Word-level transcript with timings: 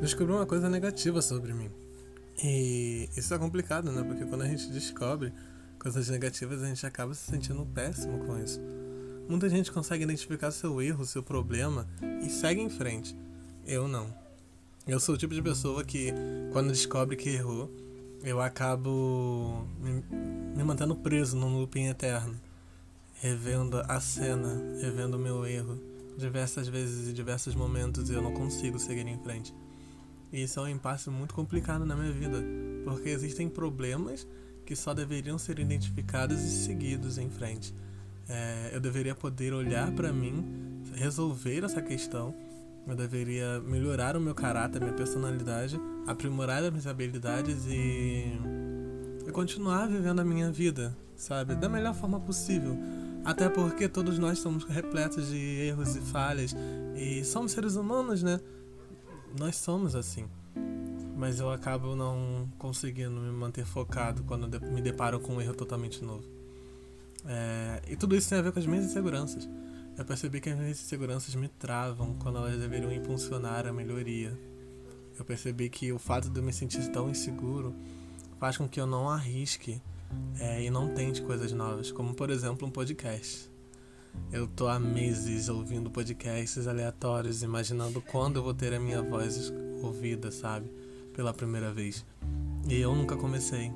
descobri 0.00 0.32
uma 0.32 0.46
coisa 0.46 0.68
negativa 0.68 1.20
sobre 1.20 1.52
mim. 1.52 1.70
E 2.42 3.08
isso 3.16 3.34
é 3.34 3.38
complicado, 3.38 3.92
né? 3.92 4.02
Porque 4.02 4.24
quando 4.24 4.42
a 4.42 4.48
gente 4.48 4.68
descobre 4.70 5.32
coisas 5.78 6.08
negativas, 6.08 6.62
a 6.62 6.66
gente 6.66 6.86
acaba 6.86 7.14
se 7.14 7.30
sentindo 7.30 7.64
péssimo 7.66 8.18
com 8.26 8.38
isso. 8.38 8.60
Muita 9.28 9.48
gente 9.48 9.70
consegue 9.70 10.04
identificar 10.04 10.50
seu 10.50 10.80
erro, 10.80 11.04
seu 11.04 11.22
problema 11.22 11.86
e 12.24 12.28
segue 12.28 12.60
em 12.60 12.70
frente. 12.70 13.16
Eu 13.66 13.86
não. 13.86 14.12
Eu 14.86 14.98
sou 14.98 15.14
o 15.14 15.18
tipo 15.18 15.34
de 15.34 15.42
pessoa 15.42 15.84
que, 15.84 16.12
quando 16.52 16.72
descobre 16.72 17.14
que 17.14 17.28
errou, 17.28 17.70
eu 18.24 18.40
acabo 18.40 19.66
me, 19.78 20.04
me 20.56 20.64
mantendo 20.64 20.96
preso 20.96 21.36
num 21.36 21.58
looping 21.58 21.86
eterno, 21.86 22.34
revendo 23.14 23.82
a 23.86 24.00
cena, 24.00 24.60
revendo 24.80 25.16
o 25.16 25.20
meu 25.20 25.46
erro 25.46 25.78
diversas 26.18 26.68
vezes 26.68 27.08
e 27.08 27.12
diversos 27.12 27.54
momentos 27.54 28.10
e 28.10 28.14
eu 28.14 28.22
não 28.22 28.32
consigo 28.32 28.78
seguir 28.78 29.06
em 29.06 29.18
frente. 29.22 29.54
Isso 30.32 30.60
é 30.60 30.62
um 30.62 30.68
impasse 30.68 31.10
muito 31.10 31.34
complicado 31.34 31.84
na 31.84 31.96
minha 31.96 32.12
vida, 32.12 32.38
porque 32.84 33.08
existem 33.08 33.48
problemas 33.48 34.26
que 34.64 34.76
só 34.76 34.94
deveriam 34.94 35.36
ser 35.36 35.58
identificados 35.58 36.40
e 36.40 36.64
seguidos 36.64 37.18
em 37.18 37.28
frente. 37.28 37.74
É, 38.28 38.70
eu 38.72 38.80
deveria 38.80 39.14
poder 39.14 39.52
olhar 39.52 39.90
para 39.90 40.12
mim, 40.12 40.82
resolver 40.94 41.64
essa 41.64 41.82
questão. 41.82 42.32
Eu 42.86 42.94
deveria 42.94 43.60
melhorar 43.60 44.16
o 44.16 44.20
meu 44.20 44.34
caráter, 44.34 44.80
minha 44.80 44.92
personalidade, 44.92 45.78
aprimorar 46.06 46.62
as 46.62 46.70
minhas 46.70 46.86
habilidades 46.86 47.66
e, 47.66 48.32
e 49.26 49.32
continuar 49.32 49.88
vivendo 49.88 50.20
a 50.20 50.24
minha 50.24 50.52
vida, 50.52 50.96
sabe? 51.16 51.56
Da 51.56 51.68
melhor 51.68 51.94
forma 51.94 52.20
possível. 52.20 52.78
Até 53.24 53.48
porque 53.48 53.88
todos 53.88 54.18
nós 54.18 54.38
somos 54.38 54.64
repletos 54.64 55.28
de 55.28 55.36
erros 55.36 55.96
e 55.96 56.00
falhas 56.00 56.54
e 56.96 57.24
somos 57.24 57.52
seres 57.52 57.74
humanos, 57.74 58.22
né? 58.22 58.40
Nós 59.38 59.56
somos 59.56 59.94
assim. 59.94 60.28
Mas 61.16 61.38
eu 61.38 61.50
acabo 61.50 61.94
não 61.94 62.48
conseguindo 62.58 63.20
me 63.20 63.30
manter 63.30 63.64
focado 63.64 64.24
quando 64.24 64.48
me 64.70 64.80
deparo 64.80 65.20
com 65.20 65.34
um 65.34 65.40
erro 65.40 65.54
totalmente 65.54 66.02
novo. 66.02 66.24
É, 67.26 67.82
e 67.88 67.96
tudo 67.96 68.16
isso 68.16 68.30
tem 68.30 68.38
a 68.38 68.42
ver 68.42 68.52
com 68.52 68.58
as 68.58 68.66
minhas 68.66 68.86
inseguranças. 68.86 69.48
Eu 69.98 70.04
percebi 70.04 70.40
que 70.40 70.48
as 70.48 70.58
minhas 70.58 70.80
inseguranças 70.80 71.34
me 71.34 71.48
travam 71.48 72.14
quando 72.14 72.38
elas 72.38 72.58
deveriam 72.58 72.90
impulsionar 72.90 73.66
a 73.66 73.72
melhoria. 73.72 74.36
Eu 75.18 75.24
percebi 75.24 75.68
que 75.68 75.92
o 75.92 75.98
fato 75.98 76.30
de 76.30 76.40
eu 76.40 76.42
me 76.42 76.52
sentir 76.52 76.88
tão 76.90 77.10
inseguro 77.10 77.74
faz 78.38 78.56
com 78.56 78.66
que 78.66 78.80
eu 78.80 78.86
não 78.86 79.10
arrisque 79.10 79.82
é, 80.38 80.62
e 80.62 80.70
não 80.70 80.94
tente 80.94 81.20
coisas 81.20 81.52
novas, 81.52 81.92
como 81.92 82.14
por 82.14 82.30
exemplo 82.30 82.66
um 82.66 82.70
podcast. 82.70 83.49
Eu 84.32 84.46
tô 84.46 84.68
há 84.68 84.78
meses 84.78 85.48
ouvindo 85.48 85.90
podcasts 85.90 86.66
aleatórios, 86.66 87.42
imaginando 87.42 88.00
quando 88.00 88.36
eu 88.36 88.42
vou 88.42 88.54
ter 88.54 88.72
a 88.72 88.80
minha 88.80 89.02
voz 89.02 89.52
ouvida, 89.82 90.30
sabe? 90.30 90.70
Pela 91.14 91.34
primeira 91.34 91.72
vez. 91.72 92.04
E 92.68 92.80
eu 92.80 92.94
nunca 92.94 93.16
comecei. 93.16 93.72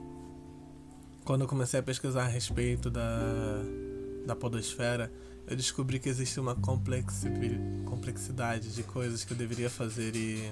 Quando 1.25 1.41
eu 1.41 1.49
comecei 1.49 1.81
a 1.81 1.83
pesquisar 1.83 2.25
a 2.25 2.29
respeito 2.29 2.91
da, 2.91 3.63
da 4.27 4.37
podosfera, 4.37 5.11
eu 5.47 5.57
descobri 5.57 5.99
que 5.99 6.09
existe 6.09 6.41
uma 6.41 6.55
complexidade 6.55 8.75
de 8.75 8.83
coisas 8.83 9.25
que 9.25 9.33
eu 9.33 9.37
deveria 9.37 9.69
fazer 9.69 10.17
e, 10.17 10.51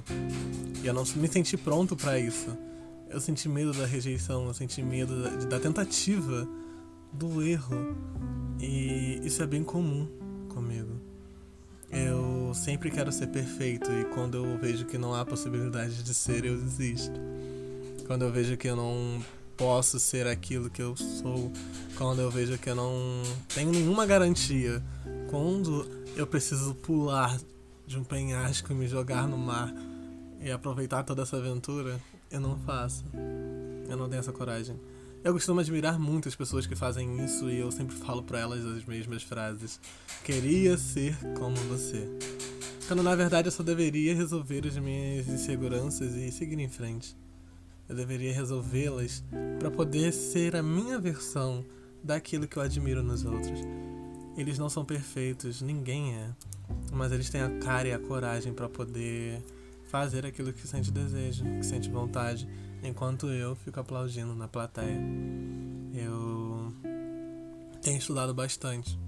e 0.82 0.86
eu 0.86 0.92
não 0.92 1.04
me 1.16 1.28
senti 1.28 1.56
pronto 1.56 1.96
para 1.96 2.18
isso. 2.18 2.50
Eu 3.08 3.20
senti 3.20 3.48
medo 3.48 3.72
da 3.72 3.86
rejeição, 3.86 4.46
eu 4.46 4.54
senti 4.54 4.82
medo 4.82 5.22
da, 5.22 5.30
da 5.46 5.60
tentativa, 5.60 6.46
do 7.12 7.42
erro. 7.42 7.96
E 8.62 9.20
isso 9.24 9.42
é 9.42 9.46
bem 9.46 9.64
comum 9.64 10.06
comigo. 10.48 10.94
Eu 11.90 12.54
sempre 12.54 12.92
quero 12.92 13.10
ser 13.10 13.26
perfeito 13.26 13.90
e 13.90 14.04
quando 14.14 14.36
eu 14.36 14.56
vejo 14.56 14.86
que 14.86 14.96
não 14.96 15.12
há 15.12 15.24
possibilidade 15.24 16.02
de 16.04 16.14
ser, 16.14 16.44
eu 16.44 16.56
desisto. 16.56 17.20
Quando 18.06 18.22
eu 18.22 18.30
vejo 18.30 18.56
que 18.56 18.68
eu 18.68 18.76
não 18.76 19.20
posso 19.56 19.98
ser 19.98 20.28
aquilo 20.28 20.70
que 20.70 20.80
eu 20.80 20.96
sou, 20.96 21.50
quando 21.98 22.20
eu 22.20 22.30
vejo 22.30 22.56
que 22.56 22.70
eu 22.70 22.76
não 22.76 22.94
tenho 23.52 23.72
nenhuma 23.72 24.06
garantia, 24.06 24.80
quando 25.28 25.84
eu 26.14 26.26
preciso 26.26 26.72
pular 26.76 27.38
de 27.84 27.98
um 27.98 28.04
penhasco 28.04 28.72
e 28.72 28.76
me 28.76 28.86
jogar 28.86 29.26
no 29.26 29.36
mar 29.36 29.74
e 30.40 30.52
aproveitar 30.52 31.02
toda 31.02 31.22
essa 31.22 31.36
aventura, 31.36 32.00
eu 32.30 32.40
não 32.40 32.56
faço. 32.60 33.04
Eu 33.88 33.96
não 33.96 34.08
tenho 34.08 34.20
essa 34.20 34.32
coragem. 34.32 34.78
Eu 35.24 35.32
costumo 35.32 35.60
admirar 35.60 36.00
muito 36.00 36.28
as 36.28 36.34
pessoas 36.34 36.66
que 36.66 36.74
fazem 36.74 37.24
isso 37.24 37.48
e 37.48 37.60
eu 37.60 37.70
sempre 37.70 37.94
falo 37.94 38.24
para 38.24 38.40
elas 38.40 38.66
as 38.66 38.84
mesmas 38.84 39.22
frases. 39.22 39.78
Queria 40.24 40.76
ser 40.76 41.16
como 41.38 41.54
você. 41.68 42.08
Quando 42.88 43.04
na 43.04 43.14
verdade 43.14 43.46
eu 43.46 43.52
só 43.52 43.62
deveria 43.62 44.16
resolver 44.16 44.66
as 44.66 44.76
minhas 44.78 45.28
inseguranças 45.28 46.16
e 46.16 46.32
seguir 46.32 46.58
em 46.58 46.68
frente. 46.68 47.16
Eu 47.88 47.94
deveria 47.94 48.32
resolvê-las 48.32 49.22
para 49.60 49.70
poder 49.70 50.12
ser 50.12 50.56
a 50.56 50.62
minha 50.62 50.98
versão 50.98 51.64
daquilo 52.02 52.48
que 52.48 52.56
eu 52.56 52.62
admiro 52.62 53.00
nos 53.00 53.24
outros. 53.24 53.60
Eles 54.36 54.58
não 54.58 54.68
são 54.68 54.84
perfeitos, 54.84 55.62
ninguém 55.62 56.16
é, 56.16 56.30
mas 56.92 57.12
eles 57.12 57.30
têm 57.30 57.42
a 57.42 57.58
cara 57.60 57.86
e 57.86 57.92
a 57.92 57.98
coragem 57.98 58.52
para 58.52 58.68
poder 58.68 59.40
fazer 59.92 60.24
aquilo 60.24 60.54
que 60.54 60.66
sente 60.66 60.90
desejo, 60.90 61.44
que 61.44 61.62
sente 61.62 61.90
vontade, 61.90 62.48
enquanto 62.82 63.28
eu 63.28 63.54
fico 63.54 63.78
aplaudindo 63.78 64.34
na 64.34 64.48
plateia. 64.48 64.98
Eu 65.94 66.72
tenho 67.82 67.98
estudado 67.98 68.32
bastante 68.32 68.98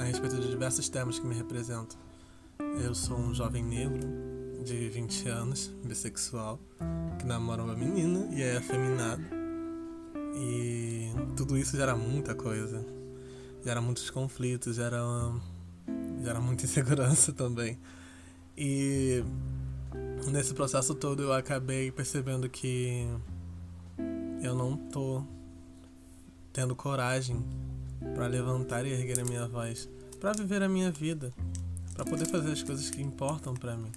a 0.00 0.04
respeito 0.04 0.36
de 0.36 0.48
diversos 0.48 0.88
temas 0.88 1.18
que 1.18 1.26
me 1.26 1.34
representam. 1.34 1.98
Eu 2.82 2.94
sou 2.94 3.18
um 3.18 3.34
jovem 3.34 3.62
negro 3.62 4.00
de 4.64 4.88
20 4.88 5.28
anos, 5.28 5.70
bissexual, 5.84 6.58
que 7.18 7.26
namora 7.26 7.62
uma 7.62 7.76
menina 7.76 8.34
e 8.34 8.42
é 8.42 8.56
afeminado. 8.56 9.22
E 10.34 11.12
tudo 11.36 11.58
isso 11.58 11.76
gera 11.76 11.94
muita 11.94 12.34
coisa. 12.34 12.82
Gera 13.62 13.82
muitos 13.82 14.08
conflitos, 14.08 14.76
gera, 14.76 15.02
gera 16.24 16.40
muita 16.40 16.64
insegurança 16.64 17.30
também. 17.34 17.78
E 18.56 19.22
nesse 20.26 20.52
processo 20.54 20.94
todo 20.94 21.22
eu 21.22 21.32
acabei 21.32 21.90
percebendo 21.90 22.48
que 22.48 23.06
eu 24.42 24.54
não 24.54 24.76
tô 24.76 25.22
tendo 26.52 26.74
coragem 26.74 27.44
para 28.14 28.26
levantar 28.26 28.84
e 28.86 28.92
erguer 28.92 29.20
a 29.20 29.24
minha 29.24 29.46
voz, 29.46 29.88
para 30.20 30.32
viver 30.32 30.62
a 30.62 30.68
minha 30.68 30.90
vida, 30.90 31.32
para 31.94 32.04
poder 32.04 32.26
fazer 32.26 32.52
as 32.52 32.62
coisas 32.62 32.90
que 32.90 33.00
importam 33.02 33.54
para 33.54 33.76
mim. 33.76 33.92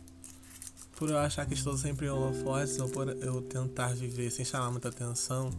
Por 0.96 1.10
eu 1.10 1.18
achar 1.18 1.46
que 1.46 1.54
estou 1.54 1.76
sempre 1.78 2.06
em 2.06 2.10
holofotes 2.10 2.78
ou 2.80 2.88
por 2.88 3.08
eu 3.10 3.42
tentar 3.42 3.96
viver 3.96 4.30
sem 4.30 4.46
chamar 4.46 4.70
muita 4.70 4.90
atenção, 4.90 5.50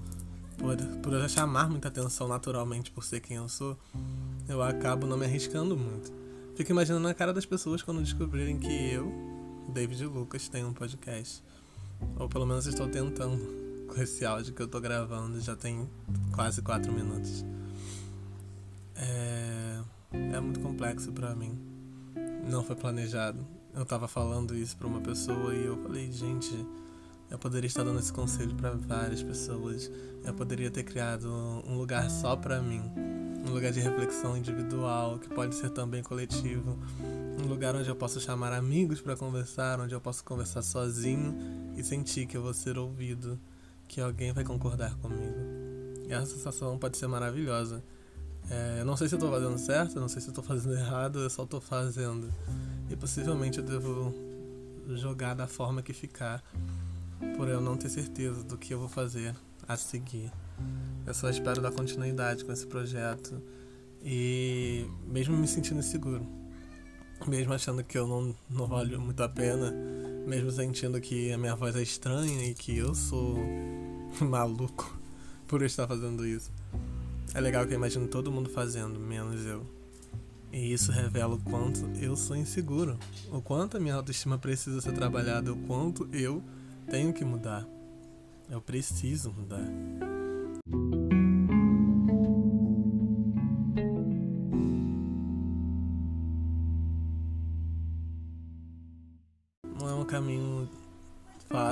por, 0.56 0.76
por 1.02 1.12
eu 1.12 1.28
chamar 1.28 1.68
muita 1.68 1.88
atenção 1.88 2.28
naturalmente 2.28 2.90
por 2.90 3.02
ser 3.02 3.20
quem 3.20 3.36
eu 3.36 3.48
sou, 3.48 3.76
eu 4.48 4.62
acabo 4.62 5.06
não 5.06 5.16
me 5.16 5.26
arriscando 5.26 5.76
muito. 5.76 6.12
Fico 6.54 6.70
imaginando 6.70 7.08
a 7.08 7.14
cara 7.14 7.32
das 7.32 7.46
pessoas 7.46 7.82
quando 7.82 8.02
descobrirem 8.02 8.58
que 8.58 8.92
eu, 8.92 9.10
David 9.68 10.04
Lucas 10.06 10.48
tem 10.48 10.64
um 10.64 10.72
podcast. 10.72 11.42
Ou 12.18 12.28
pelo 12.28 12.46
menos 12.46 12.66
estou 12.66 12.88
tentando 12.88 13.38
com 13.88 14.00
esse 14.00 14.24
áudio 14.24 14.54
que 14.54 14.62
eu 14.62 14.68
tô 14.68 14.80
gravando, 14.80 15.40
já 15.40 15.54
tem 15.54 15.88
quase 16.34 16.62
4 16.62 16.92
minutos. 16.92 17.44
É, 18.96 19.80
é 20.12 20.40
muito 20.40 20.60
complexo 20.60 21.12
para 21.12 21.34
mim. 21.34 21.58
Não 22.50 22.62
foi 22.64 22.76
planejado. 22.76 23.44
Eu 23.74 23.86
tava 23.86 24.06
falando 24.06 24.54
isso 24.54 24.76
para 24.76 24.86
uma 24.86 25.00
pessoa 25.00 25.54
e 25.54 25.64
eu 25.64 25.76
falei, 25.82 26.12
gente, 26.12 26.54
eu 27.30 27.38
poderia 27.38 27.66
estar 27.66 27.82
dando 27.82 27.98
esse 27.98 28.12
conselho 28.12 28.54
para 28.54 28.72
várias 28.72 29.22
pessoas. 29.22 29.90
Eu 30.22 30.34
poderia 30.34 30.70
ter 30.70 30.82
criado 30.82 31.28
um 31.66 31.78
lugar 31.78 32.10
só 32.10 32.36
para 32.36 32.60
mim, 32.60 32.82
um 33.46 33.52
lugar 33.52 33.72
de 33.72 33.80
reflexão 33.80 34.36
individual 34.36 35.18
que 35.18 35.30
pode 35.30 35.54
ser 35.54 35.70
também 35.70 36.02
coletivo, 36.02 36.78
um 37.42 37.46
lugar 37.46 37.74
onde 37.74 37.88
eu 37.88 37.96
posso 37.96 38.20
chamar 38.20 38.52
amigos 38.52 39.00
para 39.00 39.16
conversar, 39.16 39.80
onde 39.80 39.94
eu 39.94 40.00
posso 40.00 40.24
conversar 40.24 40.62
sozinho 40.62 41.36
e 41.76 41.82
sentir 41.82 42.26
que 42.26 42.36
eu 42.36 42.42
vou 42.42 42.54
ser 42.54 42.78
ouvido, 42.78 43.38
que 43.88 44.00
alguém 44.00 44.32
vai 44.32 44.44
concordar 44.44 44.94
comigo. 44.98 45.34
E 46.08 46.12
essa 46.12 46.26
sensação 46.26 46.78
pode 46.78 46.96
ser 46.96 47.08
maravilhosa. 47.08 47.82
É, 48.48 48.80
eu 48.80 48.84
não 48.84 48.96
sei 48.96 49.08
se 49.08 49.14
eu 49.14 49.18
tô 49.18 49.30
fazendo 49.30 49.58
certo, 49.58 49.98
não 49.98 50.08
sei 50.08 50.22
se 50.22 50.28
eu 50.28 50.34
tô 50.34 50.42
fazendo 50.42 50.74
errado, 50.74 51.18
eu 51.18 51.30
só 51.30 51.44
tô 51.44 51.60
fazendo. 51.60 52.32
E 52.88 52.96
possivelmente 52.96 53.58
eu 53.58 53.64
devo 53.64 54.14
jogar 54.94 55.34
da 55.34 55.46
forma 55.46 55.82
que 55.82 55.92
ficar, 55.92 56.42
por 57.36 57.48
eu 57.48 57.60
não 57.60 57.76
ter 57.76 57.88
certeza 57.88 58.44
do 58.44 58.56
que 58.56 58.72
eu 58.72 58.78
vou 58.78 58.88
fazer 58.88 59.34
a 59.66 59.76
seguir. 59.76 60.30
Eu 61.04 61.14
só 61.14 61.28
espero 61.28 61.60
dar 61.60 61.72
continuidade 61.72 62.44
com 62.44 62.52
esse 62.52 62.66
projeto 62.66 63.42
e 64.04 64.86
mesmo 65.06 65.36
me 65.36 65.48
sentindo 65.48 65.80
inseguro 65.80 66.41
mesmo 67.26 67.52
achando 67.52 67.82
que 67.84 67.96
eu 67.96 68.06
não, 68.06 68.34
não 68.48 68.66
valho 68.66 69.00
muito 69.00 69.22
a 69.22 69.28
pena, 69.28 69.72
mesmo 70.26 70.50
sentindo 70.50 71.00
que 71.00 71.32
a 71.32 71.38
minha 71.38 71.54
voz 71.54 71.76
é 71.76 71.82
estranha 71.82 72.44
e 72.44 72.54
que 72.54 72.76
eu 72.76 72.94
sou 72.94 73.38
maluco 74.20 74.96
por 75.46 75.62
estar 75.62 75.86
fazendo 75.86 76.26
isso. 76.26 76.50
É 77.34 77.40
legal 77.40 77.66
que 77.66 77.72
eu 77.72 77.76
imagino 77.76 78.06
todo 78.08 78.30
mundo 78.30 78.50
fazendo, 78.50 78.98
menos 78.98 79.44
eu. 79.46 79.66
E 80.52 80.72
isso 80.72 80.92
revela 80.92 81.34
o 81.34 81.40
quanto 81.40 81.80
eu 81.98 82.14
sou 82.14 82.36
inseguro, 82.36 82.98
o 83.30 83.40
quanto 83.40 83.78
a 83.78 83.80
minha 83.80 83.94
autoestima 83.94 84.36
precisa 84.36 84.82
ser 84.82 84.92
trabalhada, 84.92 85.50
o 85.50 85.56
quanto 85.56 86.06
eu 86.12 86.42
tenho 86.90 87.12
que 87.12 87.24
mudar. 87.24 87.66
Eu 88.50 88.60
preciso 88.60 89.32
mudar. 89.32 90.11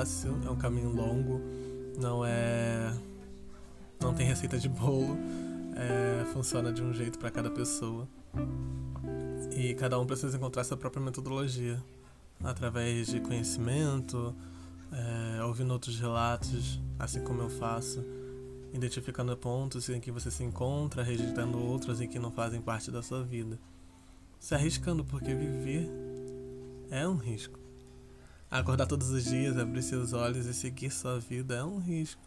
Fácil, 0.01 0.35
é 0.47 0.49
um 0.49 0.55
caminho 0.55 0.89
longo, 0.89 1.39
não 1.99 2.25
é. 2.25 2.91
não 3.99 4.13
tem 4.15 4.25
receita 4.25 4.57
de 4.57 4.67
bolo, 4.67 5.15
é... 5.75 6.25
funciona 6.33 6.73
de 6.73 6.81
um 6.81 6.91
jeito 6.91 7.19
para 7.19 7.29
cada 7.29 7.51
pessoa. 7.51 8.07
E 9.55 9.75
cada 9.75 9.99
um 9.99 10.05
precisa 10.05 10.35
encontrar 10.35 10.63
sua 10.63 10.77
própria 10.77 11.03
metodologia 11.03 11.81
através 12.43 13.07
de 13.07 13.19
conhecimento, 13.19 14.33
é, 14.91 15.43
ouvindo 15.43 15.71
outros 15.71 15.99
relatos, 15.99 16.81
assim 16.97 17.21
como 17.21 17.41
eu 17.41 17.49
faço, 17.49 18.03
identificando 18.73 19.35
pontos 19.37 19.87
em 19.89 19.99
que 19.99 20.11
você 20.11 20.31
se 20.31 20.43
encontra, 20.43 21.03
rejeitando 21.03 21.59
outros 21.59 22.01
em 22.01 22.07
que 22.07 22.17
não 22.17 22.31
fazem 22.31 22.59
parte 22.59 22.89
da 22.89 23.03
sua 23.03 23.23
vida. 23.23 23.59
Se 24.39 24.55
arriscando, 24.55 25.05
porque 25.05 25.35
viver 25.35 25.87
é 26.89 27.07
um 27.07 27.17
risco. 27.17 27.60
Acordar 28.51 28.85
todos 28.85 29.09
os 29.11 29.23
dias, 29.23 29.57
abrir 29.57 29.81
seus 29.81 30.11
olhos 30.11 30.45
e 30.45 30.53
seguir 30.53 30.91
sua 30.91 31.17
vida 31.17 31.55
é 31.55 31.63
um 31.63 31.79
risco. 31.79 32.21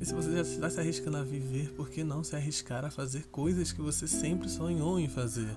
E 0.00 0.06
se 0.06 0.14
você 0.14 0.32
já 0.32 0.40
está 0.40 0.70
se 0.70 0.80
arriscando 0.80 1.18
a 1.18 1.22
viver, 1.22 1.70
por 1.74 1.90
que 1.90 2.02
não 2.02 2.24
se 2.24 2.34
arriscar 2.34 2.82
a 2.82 2.90
fazer 2.90 3.26
coisas 3.26 3.70
que 3.70 3.82
você 3.82 4.08
sempre 4.08 4.48
sonhou 4.48 4.98
em 4.98 5.06
fazer? 5.06 5.54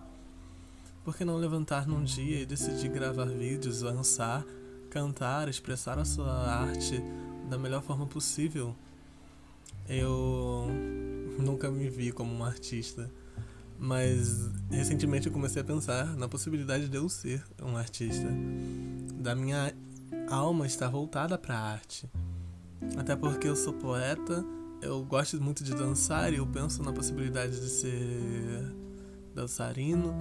Por 1.06 1.16
que 1.16 1.24
não 1.24 1.38
levantar 1.38 1.88
num 1.88 2.04
dia 2.04 2.42
e 2.42 2.46
decidir 2.46 2.90
gravar 2.90 3.24
vídeos, 3.28 3.82
lançar, 3.82 4.44
cantar, 4.90 5.48
expressar 5.48 5.98
a 5.98 6.04
sua 6.04 6.34
arte 6.34 7.02
da 7.50 7.58
melhor 7.58 7.82
forma 7.82 8.06
possível? 8.06 8.76
Eu 9.88 10.68
nunca 11.40 11.72
me 11.72 11.90
vi 11.90 12.12
como 12.12 12.36
um 12.36 12.44
artista, 12.44 13.10
mas 13.80 14.50
recentemente 14.70 15.28
eu 15.28 15.34
comecei 15.34 15.62
a 15.62 15.66
pensar 15.66 16.08
na 16.18 16.28
possibilidade 16.28 16.90
de 16.90 16.98
eu 16.98 17.08
ser 17.08 17.42
um 17.64 17.78
artista, 17.78 18.28
da 19.22 19.36
minha 19.36 19.74
alma 20.30 20.66
estar 20.66 20.90
voltada 20.90 21.38
para 21.38 21.56
a 21.56 21.72
arte. 21.72 22.10
Até 22.98 23.16
porque 23.16 23.48
eu 23.48 23.56
sou 23.56 23.74
poeta, 23.74 24.44
eu 24.82 25.04
gosto 25.04 25.40
muito 25.42 25.64
de 25.64 25.74
dançar 25.74 26.34
e 26.34 26.38
eu 26.38 26.48
penso 26.48 26.82
na 26.82 26.92
possibilidade 26.92 27.60
de 27.60 27.70
ser 27.70 28.76
dançarino. 29.36 30.16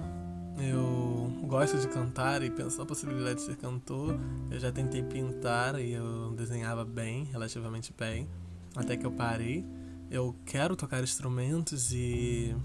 Eu 0.57 1.47
gosto 1.47 1.79
de 1.79 1.87
cantar 1.87 2.43
e 2.43 2.51
penso 2.51 2.77
na 2.77 2.85
possibilidade 2.85 3.35
de 3.39 3.41
ser 3.41 3.55
cantor. 3.55 4.19
Eu 4.51 4.59
já 4.59 4.71
tentei 4.71 5.01
pintar 5.01 5.79
e 5.79 5.93
eu 5.93 6.31
desenhava 6.33 6.85
bem, 6.85 7.23
relativamente 7.25 7.93
bem, 7.97 8.29
até 8.75 8.95
que 8.95 9.05
eu 9.05 9.11
parei. 9.11 9.65
Eu 10.09 10.35
quero 10.45 10.75
tocar 10.75 11.01
instrumentos 11.01 11.91
e 11.93 12.55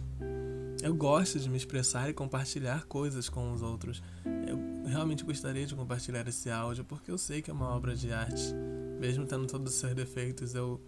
eu 0.83 0.95
gosto 0.95 1.39
de 1.39 1.49
me 1.49 1.57
expressar 1.57 2.09
e 2.11 2.13
compartilhar 2.13 2.85
coisas 2.87 3.29
com 3.29 3.53
os 3.53 3.63
outros. 3.63 4.03
Eu 4.47 4.59
realmente 4.87 5.25
gostaria 5.25 5.67
de 5.67 5.75
compartilhar 5.75 6.27
esse 6.29 6.51
áudio 6.51 6.85
porque 6.85 7.11
eu 7.11 7.19
sei 7.19 7.43
que 7.43 7.51
é 7.51 7.55
uma 7.55 7.69
obra 7.69 7.95
de 7.95 8.13
arte. 8.13 8.55
Mesmo 9.01 9.27
tendo 9.27 9.47
todos 9.47 9.75
os 9.75 9.81
seus 9.81 9.95
defeitos, 9.95 10.55
eu, 10.55 10.81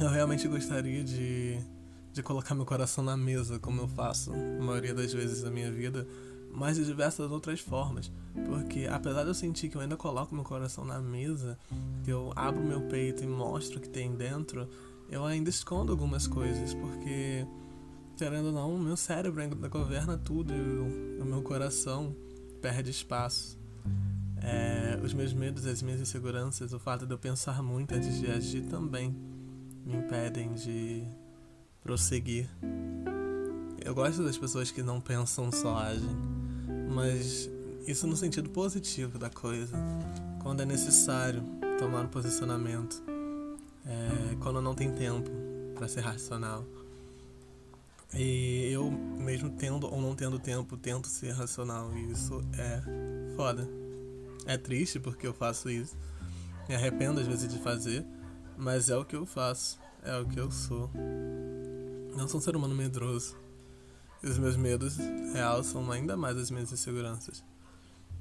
eu 0.00 0.08
realmente 0.08 0.46
gostaria 0.48 1.04
de, 1.04 1.58
de 2.12 2.22
colocar 2.22 2.54
meu 2.54 2.64
coração 2.64 3.04
na 3.04 3.16
mesa, 3.16 3.58
como 3.58 3.82
eu 3.82 3.88
faço 3.88 4.32
a 4.32 4.62
maioria 4.62 4.94
das 4.94 5.12
vezes 5.12 5.42
da 5.42 5.50
minha 5.50 5.70
vida, 5.70 6.06
mas 6.52 6.76
de 6.76 6.84
diversas 6.84 7.30
outras 7.30 7.60
formas. 7.60 8.10
Porque 8.46 8.86
apesar 8.90 9.22
de 9.22 9.28
eu 9.28 9.34
sentir 9.34 9.68
que 9.68 9.76
eu 9.76 9.80
ainda 9.80 9.96
coloco 9.96 10.34
meu 10.34 10.44
coração 10.44 10.84
na 10.84 11.00
mesa, 11.00 11.58
que 12.04 12.10
eu 12.10 12.32
abro 12.34 12.62
meu 12.62 12.82
peito 12.82 13.22
e 13.22 13.26
mostro 13.26 13.78
o 13.78 13.80
que 13.80 13.88
tem 13.88 14.14
dentro, 14.14 14.68
eu 15.08 15.24
ainda 15.24 15.50
escondo 15.50 15.92
algumas 15.92 16.26
coisas, 16.26 16.72
porque 16.74 17.44
querendo 18.20 18.48
ou 18.48 18.52
não, 18.52 18.74
o 18.74 18.78
meu 18.78 18.98
cérebro 18.98 19.40
ainda 19.40 19.66
governa 19.66 20.18
tudo 20.18 20.52
e 20.52 21.20
o, 21.22 21.24
meu 21.24 21.40
coração 21.40 22.14
perde 22.60 22.90
espaço. 22.90 23.58
É, 24.42 25.00
os 25.02 25.14
meus 25.14 25.32
medos, 25.32 25.64
as 25.64 25.80
minhas 25.80 26.02
inseguranças, 26.02 26.74
o 26.74 26.78
fato 26.78 27.06
de 27.06 27.14
eu 27.14 27.18
pensar 27.18 27.62
muito 27.62 27.94
antes 27.94 28.20
de 28.20 28.30
agir 28.30 28.60
também 28.66 29.16
me 29.86 29.96
impedem 29.96 30.52
de 30.52 31.02
prosseguir. 31.82 32.46
Eu 33.82 33.94
gosto 33.94 34.22
das 34.22 34.36
pessoas 34.36 34.70
que 34.70 34.82
não 34.82 35.00
pensam, 35.00 35.50
só 35.50 35.78
agem, 35.78 36.14
mas 36.94 37.48
isso 37.86 38.06
no 38.06 38.16
sentido 38.18 38.50
positivo 38.50 39.18
da 39.18 39.30
coisa. 39.30 39.78
Quando 40.42 40.60
é 40.60 40.66
necessário 40.66 41.42
tomar 41.78 42.02
um 42.02 42.08
posicionamento, 42.08 43.02
é, 43.86 44.36
quando 44.40 44.60
não 44.60 44.74
tem 44.74 44.92
tempo 44.92 45.30
para 45.74 45.88
ser 45.88 46.00
racional. 46.00 46.66
E 48.14 48.68
eu, 48.72 48.90
mesmo 48.90 49.50
tendo 49.50 49.86
ou 49.86 50.00
não 50.00 50.14
tendo 50.14 50.38
tempo, 50.38 50.76
tento 50.76 51.06
ser 51.06 51.30
racional. 51.32 51.92
E 51.96 52.10
isso 52.10 52.42
é 52.58 52.82
foda. 53.36 53.68
É 54.46 54.56
triste 54.56 54.98
porque 54.98 55.26
eu 55.26 55.32
faço 55.32 55.70
isso. 55.70 55.96
Me 56.68 56.74
arrependo 56.74 57.20
às 57.20 57.26
vezes 57.26 57.52
de 57.52 57.58
fazer, 57.58 58.04
mas 58.56 58.88
é 58.88 58.96
o 58.96 59.04
que 59.04 59.14
eu 59.16 59.26
faço. 59.26 59.78
É 60.02 60.16
o 60.16 60.26
que 60.26 60.40
eu 60.40 60.50
sou. 60.50 60.90
Não 62.16 62.26
sou 62.26 62.38
um 62.38 62.42
ser 62.42 62.56
humano 62.56 62.74
medroso. 62.74 63.36
E 64.22 64.26
os 64.26 64.38
meus 64.38 64.56
medos 64.56 64.96
realçam 65.32 65.90
ainda 65.90 66.16
mais 66.16 66.36
as 66.36 66.50
minhas 66.50 66.72
inseguranças. 66.72 67.44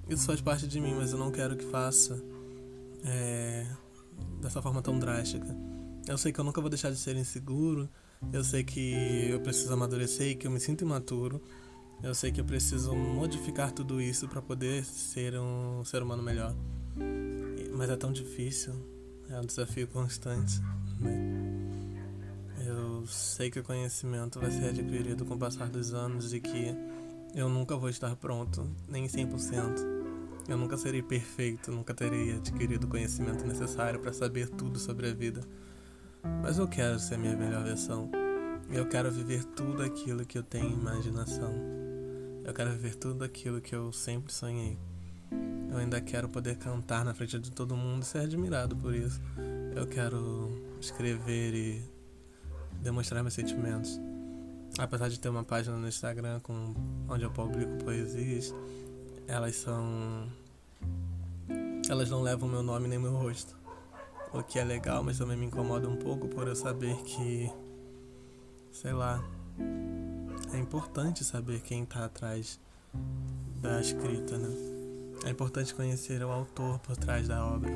Isso 0.08 0.26
faz 0.26 0.42
parte 0.42 0.68
de 0.68 0.80
mim, 0.80 0.94
mas 0.96 1.12
eu 1.12 1.18
não 1.20 1.32
quero 1.32 1.56
que 1.58 1.66
faça 1.66 2.22
é, 3.04 3.68
dessa 4.42 4.62
forma 4.62 4.82
tão 4.82 4.98
drástica. 4.98 5.48
Eu 6.08 6.18
sei 6.18 6.32
que 6.32 6.40
eu 6.40 6.44
nunca 6.44 6.62
vou 6.62 6.70
deixar 6.70 6.90
de 6.90 6.98
ser 6.98 7.16
inseguro 7.16 7.90
eu 8.34 8.44
sei 8.44 8.64
que 8.64 9.30
eu 9.30 9.40
preciso 9.40 9.74
amadurecer 9.74 10.30
e 10.30 10.36
que 10.36 10.46
eu 10.46 10.52
me 10.52 10.60
sinto 10.60 10.84
imaturo. 10.84 11.42
Eu 12.02 12.14
sei 12.14 12.32
que 12.32 12.40
eu 12.40 12.46
preciso 12.46 12.96
modificar 12.96 13.72
tudo 13.72 14.02
isso 14.02 14.28
para 14.28 14.42
poder 14.42 14.86
ser 14.86 15.38
um 15.38 15.84
ser 15.84 16.02
humano 16.02 16.24
melhor. 16.24 16.56
Mas 17.74 17.90
é 17.90 17.96
tão 17.96 18.12
difícil, 18.12 18.74
é 19.30 19.40
um 19.40 19.46
desafio 19.46 19.88
constante. 19.88 20.60
Né? 21.00 21.40
Eu 22.66 23.06
sei 23.08 23.50
que 23.50 23.60
o 23.60 23.64
conhecimento 23.64 24.40
vai 24.40 24.52
ser 24.52 24.70
adquirido 24.70 25.26
com 25.26 25.34
o 25.34 25.40
passar 25.40 25.70
dos 25.70 25.94
anos 25.94 26.34
e 26.34 26.40
que 26.40 26.76
eu 27.34 27.50
nunca 27.50 27.76
vou 27.76 27.90
estar 27.90 28.16
pronto, 28.16 28.70
nem 28.88 29.08
100%. 29.08 30.00
Eu 30.48 30.58
nunca 30.58 30.78
serei 30.78 31.02
perfeito, 31.02 31.72
nunca 31.72 31.94
terei 31.94 32.36
adquirido 32.36 32.86
o 32.86 32.88
conhecimento 32.88 33.46
necessário 33.46 34.00
para 34.00 34.12
saber 34.12 34.50
tudo 34.50 34.80
sobre 34.80 35.08
a 35.08 35.14
vida. 35.14 35.42
Mas 36.24 36.58
eu 36.58 36.68
quero 36.68 37.00
ser 37.00 37.18
minha 37.18 37.36
melhor 37.36 37.64
versão. 37.64 38.10
Eu 38.70 38.88
quero 38.88 39.12
viver 39.12 39.44
tudo 39.44 39.84
aquilo 39.84 40.26
que 40.26 40.38
eu 40.38 40.44
tenho 40.44 40.72
imaginação. 40.72 41.54
Eu 42.44 42.54
quero 42.54 42.72
viver 42.72 42.96
tudo 42.96 43.24
aquilo 43.24 43.62
que 43.62 43.76
eu 43.76 43.92
sempre 43.92 44.34
sonhei. 44.34 44.78
Eu 45.70 45.78
ainda 45.78 46.02
quero 46.02 46.28
poder 46.28 46.58
cantar 46.58 47.06
na 47.06 47.14
frente 47.14 47.40
de 47.40 47.52
todo 47.52 47.76
mundo 47.76 48.04
e 48.04 48.06
ser 48.06 48.20
admirado 48.20 48.76
por 48.76 48.94
isso. 48.94 49.22
Eu 49.76 49.88
quero 49.88 50.52
escrever 50.80 51.54
e 51.54 51.84
demonstrar 52.82 53.22
meus 53.22 53.34
sentimentos. 53.34 54.00
Apesar 54.78 55.10
de 55.10 55.20
ter 55.20 55.30
uma 55.30 55.44
página 55.44 55.78
no 55.78 55.88
Instagram 55.88 56.40
com, 56.42 56.74
onde 57.08 57.24
eu 57.24 57.32
publico 57.32 57.84
poesias, 57.84 58.54
elas 59.28 59.56
são. 59.56 60.28
Elas 61.90 62.10
não 62.10 62.22
levam 62.22 62.48
meu 62.48 62.62
nome 62.62 62.88
nem 62.88 63.00
meu 63.00 63.14
rosto 63.14 63.60
o 64.34 64.44
que 64.44 64.60
é 64.60 64.64
legal, 64.64 65.04
mas 65.04 65.18
também 65.18 65.38
me 65.38 65.46
incomoda 65.46 65.88
um 65.88 65.96
pouco 65.96 66.28
por 66.28 66.48
eu 66.48 66.56
saber 66.56 66.96
que, 67.04 67.52
sei 68.72 68.94
lá, 68.94 69.24
é 70.54 70.58
importante 70.58 71.24
saber 71.24 71.62
quem 71.62 71.84
está 71.84 72.06
atrás 72.06 72.60
da 73.62 73.80
escrita, 73.82 74.38
né? 74.38 74.50
É 75.26 75.30
importante 75.30 75.74
conhecer 75.74 76.24
o 76.24 76.30
autor 76.30 76.80
por 76.80 76.96
trás 76.96 77.28
da 77.28 77.46
obra. 77.46 77.72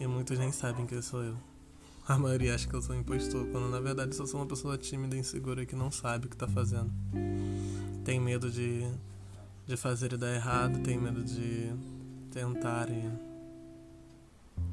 E 0.00 0.06
muitos 0.06 0.38
nem 0.38 0.50
sabem 0.50 0.86
que 0.86 0.94
eu 0.94 1.02
sou 1.02 1.22
eu. 1.22 1.36
A 2.06 2.18
maioria 2.18 2.54
acha 2.54 2.66
que 2.66 2.74
eu 2.74 2.80
sou 2.80 2.96
um 2.96 3.00
impostor, 3.00 3.46
quando 3.48 3.68
na 3.68 3.80
verdade 3.80 4.18
eu 4.18 4.26
sou 4.26 4.40
uma 4.40 4.46
pessoa 4.46 4.78
tímida 4.78 5.14
e 5.14 5.18
insegura 5.18 5.66
que 5.66 5.76
não 5.76 5.90
sabe 5.90 6.26
o 6.26 6.28
que 6.28 6.34
está 6.34 6.48
fazendo. 6.48 6.90
Tem 8.04 8.18
medo 8.18 8.50
de, 8.50 8.88
de 9.66 9.76
fazer 9.76 10.14
e 10.14 10.16
dar 10.16 10.34
errado, 10.34 10.80
tem 10.82 10.98
medo 10.98 11.22
de 11.22 11.70
tentar 12.30 12.88
e 12.88 13.27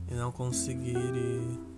e 0.09 0.13
não 0.13 0.31
conseguir 0.31 0.95
e 0.95 1.75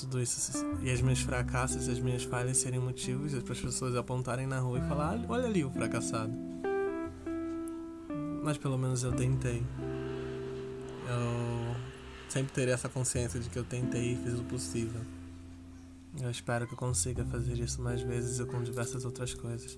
tudo 0.00 0.20
isso 0.20 0.64
e 0.80 0.90
as 0.90 1.00
minhas 1.00 1.20
fracassos, 1.20 1.88
as 1.88 1.98
minhas 1.98 2.22
falhas 2.22 2.58
serem 2.58 2.78
motivos 2.78 3.34
para 3.42 3.52
as 3.52 3.60
pessoas 3.60 3.96
apontarem 3.96 4.46
na 4.46 4.60
rua 4.60 4.78
e 4.78 4.88
falar: 4.88 5.18
olha 5.28 5.46
ali 5.46 5.64
o 5.64 5.70
fracassado. 5.70 6.32
Mas 8.42 8.56
pelo 8.56 8.78
menos 8.78 9.02
eu 9.02 9.12
tentei. 9.12 9.64
Eu 11.08 11.76
sempre 12.28 12.52
terei 12.52 12.72
essa 12.72 12.88
consciência 12.88 13.40
de 13.40 13.48
que 13.48 13.58
eu 13.58 13.64
tentei 13.64 14.12
e 14.12 14.16
fiz 14.16 14.38
o 14.38 14.44
possível. 14.44 15.00
Eu 16.20 16.30
espero 16.30 16.66
que 16.66 16.74
eu 16.74 16.78
consiga 16.78 17.24
fazer 17.24 17.58
isso 17.58 17.82
mais 17.82 18.00
vezes 18.00 18.38
e 18.38 18.44
com 18.44 18.62
diversas 18.62 19.04
outras 19.04 19.34
coisas. 19.34 19.76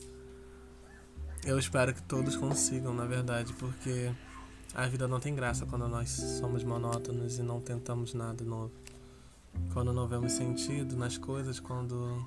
eu 1.44 1.58
espero 1.58 1.94
que 1.94 2.02
todos 2.02 2.36
consigam, 2.36 2.92
na 2.92 3.06
verdade, 3.06 3.52
porque 3.54 4.10
a 4.74 4.86
vida 4.86 5.08
não 5.08 5.18
tem 5.18 5.34
graça 5.34 5.66
quando 5.66 5.88
nós 5.88 6.10
somos 6.10 6.62
monótonos 6.62 7.38
e 7.38 7.42
não 7.42 7.60
tentamos 7.60 8.14
nada 8.14 8.44
novo. 8.44 8.72
Quando 9.72 9.92
não 9.92 10.06
vemos 10.06 10.32
sentido 10.32 10.96
nas 10.96 11.18
coisas, 11.18 11.58
quando 11.58 12.24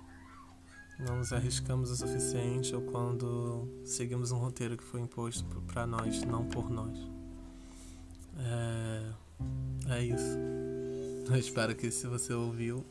não 0.99 1.17
nos 1.17 1.31
arriscamos 1.31 1.89
o 1.89 1.95
suficiente 1.95 2.75
ou 2.75 2.81
quando 2.81 3.67
seguimos 3.85 4.31
um 4.31 4.37
roteiro 4.37 4.77
que 4.77 4.83
foi 4.83 5.01
imposto 5.01 5.43
para 5.67 5.87
nós, 5.87 6.23
não 6.23 6.45
por 6.45 6.69
nós. 6.69 6.97
É, 8.37 9.11
é 9.89 10.03
isso. 10.03 10.37
Eu 11.29 11.37
espero 11.37 11.73
que 11.75 11.89
se 11.91 12.07
você 12.07 12.33
ouviu, 12.33 12.85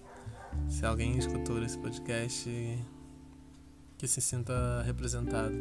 se 0.68 0.84
alguém 0.86 1.18
escutou 1.18 1.62
esse 1.62 1.78
podcast, 1.78 2.48
que 3.98 4.08
se 4.08 4.20
sinta 4.20 4.82
representado 4.82 5.54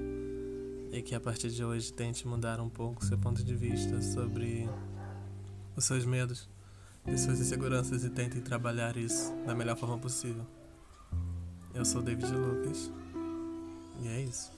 e 0.92 1.02
que 1.02 1.16
a 1.16 1.20
partir 1.20 1.50
de 1.50 1.64
hoje 1.64 1.92
tente 1.94 2.28
mudar 2.28 2.60
um 2.60 2.70
pouco 2.70 3.04
seu 3.06 3.18
ponto 3.18 3.44
de 3.44 3.56
vista 3.56 4.02
sobre 4.02 4.70
os 5.76 5.86
seus 5.86 6.06
medos 6.06 6.50
e 7.08 7.18
suas 7.18 7.40
inseguranças 7.40 8.04
e 8.04 8.10
tente 8.10 8.42
trabalhar 8.42 8.98
isso 8.98 9.34
da 9.46 9.56
melhor 9.56 9.78
forma 9.78 9.98
possível. 9.98 10.46
Eu 11.74 11.86
sou 11.86 12.02
David 12.02 12.32
Lucas 12.34 12.92
e 14.02 14.08
é 14.08 14.22
isso. 14.22 14.52